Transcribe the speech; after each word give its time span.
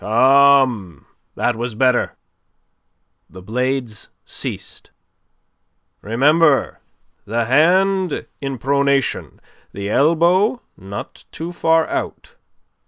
"Come, 0.03 1.05
that 1.35 1.55
was 1.55 1.75
better." 1.75 2.15
The 3.29 3.43
blades 3.43 4.09
ceased. 4.25 4.89
"Remember: 6.01 6.79
the 7.25 7.45
hand 7.45 8.25
in 8.39 8.57
pronation, 8.57 9.37
the 9.73 9.91
elbow 9.91 10.63
not 10.75 11.25
too 11.31 11.51
far 11.51 11.85
out. 11.87 12.33